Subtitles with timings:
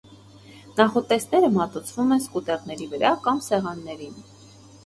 [0.79, 4.19] Նախուտեստները մատուցվում են սկուտեղների վրա կամ սեղաններին։